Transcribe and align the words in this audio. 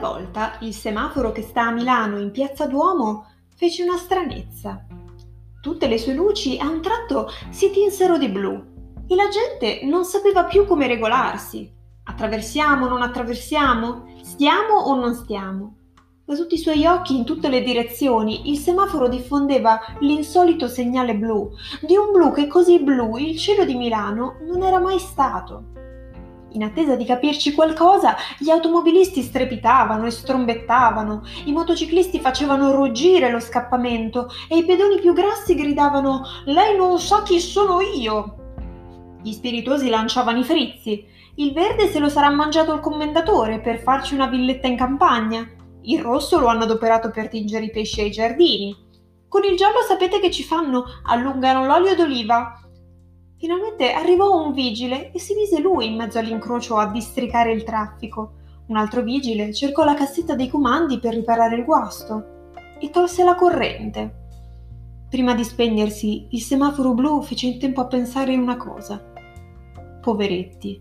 volta 0.00 0.56
il 0.60 0.74
semaforo 0.74 1.30
che 1.32 1.42
sta 1.42 1.68
a 1.68 1.70
Milano 1.70 2.18
in 2.18 2.30
piazza 2.30 2.66
Duomo 2.66 3.26
fece 3.54 3.82
una 3.82 3.96
stranezza. 3.96 4.84
Tutte 5.60 5.86
le 5.86 5.98
sue 5.98 6.14
luci 6.14 6.58
a 6.58 6.68
un 6.68 6.82
tratto 6.82 7.28
si 7.50 7.70
tinsero 7.70 8.18
di 8.18 8.28
blu 8.28 9.04
e 9.06 9.14
la 9.14 9.28
gente 9.28 9.80
non 9.84 10.04
sapeva 10.04 10.44
più 10.44 10.66
come 10.66 10.86
regolarsi. 10.86 11.70
Attraversiamo 12.04 12.86
o 12.86 12.88
non 12.88 13.02
attraversiamo? 13.02 14.16
Stiamo 14.22 14.74
o 14.74 14.94
non 14.96 15.14
stiamo? 15.14 15.76
Da 16.24 16.34
tutti 16.36 16.54
i 16.54 16.58
suoi 16.58 16.86
occhi 16.86 17.16
in 17.16 17.24
tutte 17.24 17.48
le 17.48 17.62
direzioni 17.62 18.50
il 18.50 18.58
semaforo 18.58 19.08
diffondeva 19.08 19.80
l'insolito 20.00 20.68
segnale 20.68 21.16
blu, 21.16 21.50
di 21.80 21.96
un 21.96 22.12
blu 22.12 22.32
che 22.32 22.46
così 22.46 22.80
blu 22.80 23.16
il 23.16 23.36
cielo 23.36 23.64
di 23.64 23.74
Milano 23.74 24.36
non 24.46 24.62
era 24.62 24.78
mai 24.78 24.98
stato. 24.98 25.79
In 26.52 26.64
attesa 26.64 26.96
di 26.96 27.04
capirci 27.04 27.54
qualcosa, 27.54 28.16
gli 28.38 28.50
automobilisti 28.50 29.22
strepitavano 29.22 30.06
e 30.06 30.10
strombettavano, 30.10 31.22
i 31.44 31.52
motociclisti 31.52 32.18
facevano 32.18 32.72
ruggire 32.72 33.30
lo 33.30 33.38
scappamento 33.38 34.28
e 34.48 34.56
i 34.56 34.64
pedoni 34.64 34.98
più 34.98 35.12
grassi 35.12 35.54
gridavano 35.54 36.22
Lei 36.46 36.76
non 36.76 36.98
sa 36.98 37.22
chi 37.22 37.38
sono 37.38 37.80
io! 37.80 38.34
Gli 39.22 39.32
spiritosi 39.32 39.88
lanciavano 39.88 40.38
i 40.38 40.44
frizzi. 40.44 41.06
Il 41.36 41.52
verde 41.52 41.88
se 41.88 42.00
lo 42.00 42.08
sarà 42.08 42.30
mangiato 42.30 42.72
il 42.74 42.80
commendatore 42.80 43.60
per 43.60 43.78
farci 43.78 44.14
una 44.14 44.26
villetta 44.26 44.66
in 44.66 44.76
campagna. 44.76 45.48
Il 45.82 46.00
rosso 46.00 46.40
lo 46.40 46.46
hanno 46.46 46.64
adoperato 46.64 47.10
per 47.10 47.28
tingere 47.28 47.66
i 47.66 47.70
pesci 47.70 48.00
ai 48.00 48.10
giardini. 48.10 48.76
Con 49.28 49.44
il 49.44 49.56
giallo 49.56 49.82
sapete 49.86 50.18
che 50.18 50.30
ci 50.30 50.42
fanno? 50.42 50.84
Allungano 51.04 51.64
l'olio 51.64 51.94
d'oliva. 51.94 52.60
Finalmente 53.40 53.90
arrivò 53.92 54.44
un 54.44 54.52
vigile 54.52 55.12
e 55.12 55.18
si 55.18 55.32
mise 55.32 55.60
lui 55.60 55.86
in 55.86 55.96
mezzo 55.96 56.18
all'incrocio 56.18 56.76
a 56.76 56.90
districare 56.90 57.52
il 57.52 57.64
traffico. 57.64 58.32
Un 58.66 58.76
altro 58.76 59.00
vigile 59.00 59.54
cercò 59.54 59.82
la 59.82 59.94
cassetta 59.94 60.34
dei 60.34 60.50
comandi 60.50 60.98
per 60.98 61.14
riparare 61.14 61.56
il 61.56 61.64
guasto 61.64 62.50
e 62.78 62.90
tolse 62.90 63.24
la 63.24 63.34
corrente. 63.34 64.18
Prima 65.08 65.34
di 65.34 65.42
spegnersi, 65.42 66.26
il 66.32 66.40
semaforo 66.42 66.92
blu 66.92 67.22
fece 67.22 67.46
in 67.46 67.58
tempo 67.58 67.80
a 67.80 67.86
pensare 67.86 68.36
una 68.36 68.58
cosa. 68.58 69.02
Poveretti, 70.02 70.78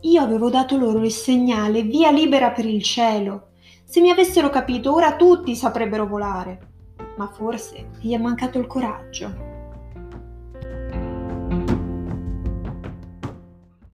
io 0.00 0.22
avevo 0.22 0.48
dato 0.48 0.78
loro 0.78 1.04
il 1.04 1.12
segnale 1.12 1.82
via 1.82 2.10
libera 2.10 2.52
per 2.52 2.64
il 2.64 2.82
cielo. 2.82 3.48
Se 3.84 4.00
mi 4.00 4.10
avessero 4.10 4.48
capito, 4.48 4.94
ora 4.94 5.14
tutti 5.14 5.54
saprebbero 5.54 6.06
volare. 6.06 6.68
Ma 7.18 7.26
forse 7.26 7.90
gli 8.00 8.14
è 8.14 8.18
mancato 8.18 8.58
il 8.58 8.66
coraggio. 8.66 9.57